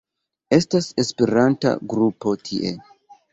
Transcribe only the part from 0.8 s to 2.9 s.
esperanta grupo tie.